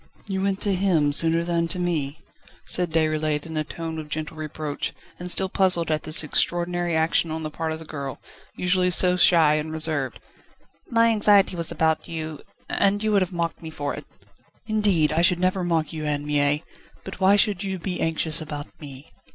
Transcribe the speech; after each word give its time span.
"You 0.27 0.41
went 0.41 0.59
to 0.61 0.73
him 0.73 1.11
sooner 1.11 1.43
than 1.43 1.67
to 1.67 1.77
me?" 1.77 2.19
said 2.65 2.89
Déroulède 2.91 3.45
in 3.45 3.55
a 3.55 3.63
tone 3.63 3.99
of 3.99 4.09
gentle 4.09 4.35
reproach, 4.35 4.93
and 5.19 5.29
still 5.29 5.47
puzzled 5.47 5.91
at 5.91 6.01
this 6.01 6.23
extraordinary 6.23 6.95
action 6.95 7.29
on 7.29 7.43
the 7.43 7.51
part 7.51 7.71
of 7.71 7.77
the 7.77 7.85
girl, 7.85 8.19
usually 8.55 8.89
so 8.89 9.15
shy 9.15 9.53
and 9.57 9.71
reserved. 9.71 10.19
"My 10.89 11.09
anxiety 11.09 11.55
was 11.55 11.71
about 11.71 12.07
you, 12.07 12.41
and 12.67 13.03
you 13.03 13.11
would 13.11 13.21
have 13.21 13.31
mocked 13.31 13.61
me 13.61 13.69
for 13.69 13.93
it." 13.93 14.07
"Indeed, 14.65 15.11
I 15.11 15.21
should 15.21 15.39
never 15.39 15.63
mock 15.63 15.93
you, 15.93 16.03
Anne 16.03 16.25
Mie. 16.25 16.63
But 17.03 17.19
why 17.19 17.35
should 17.35 17.63
you 17.63 17.77
be 17.77 18.01
anxious 18.01 18.41
about 18.41 18.81
me?" 18.81 19.11